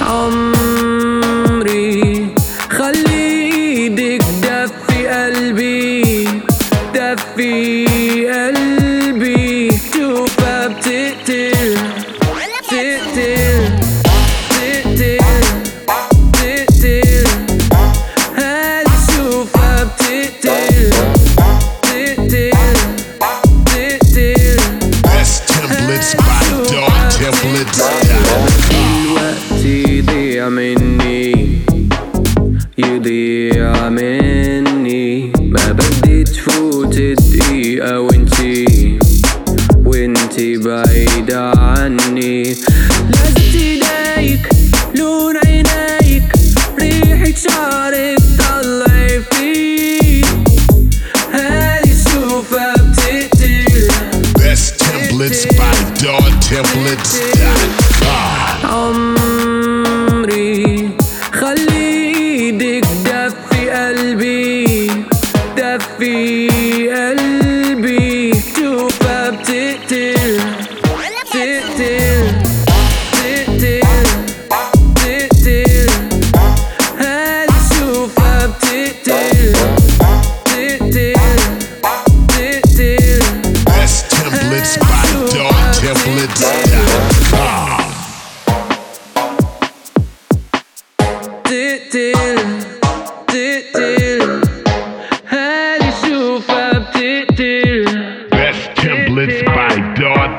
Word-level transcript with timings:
عمري 0.00 1.92
خلي 2.70 3.52
إيدك 3.52 4.24
دفي 4.42 5.08
قلبي 5.08 6.28
قلبي. 8.28 9.70
شوفها 9.94 10.66
بتقتل. 10.68 11.97
يضيع 33.02 33.88
مني 33.88 35.32
ما 35.40 35.72
بدي 35.72 36.24
تفوت 36.24 36.96
الدقيقة 36.96 38.00
وانتي 38.00 38.98
وانتي 39.84 40.56
بعيدة 40.56 41.50
عني 41.50 42.42
لازت 43.10 43.54
ايديك 43.54 44.48
لون 44.94 45.36
عينيك 45.46 46.22
ريحة 46.80 47.32
شعرك 47.48 48.18
طلعي 48.38 49.20
فيه 49.30 50.24
هذه 51.32 51.94
شوفها 52.12 52.74
بتقتل 52.74 53.88
Best 54.38 54.72
templates 54.82 55.42
by 55.58 55.76
DawTemplates.com. 56.02 58.18
عمري 58.64 60.57
دفي 65.97 66.89
قلبي 66.89 68.33
شوفها 68.55 69.29
بتقتل 69.29 70.39
تقتل 71.33 72.25
تقتل 73.11 74.05
تقتل 74.95 75.89
هذه 76.99 77.59
شوفها 77.79 78.45
بتقتل 78.45 79.53
تقتل 80.45 81.15
تقتل 82.27 83.23
Best 83.65 84.01
templates 84.13 84.73
by 84.77 85.05
DawTemplates.com. 85.35 87.81
تقتل 91.43 92.39
تقتل 93.27 94.21
هذه 94.23 94.46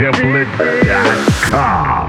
template.com. 0.00 1.99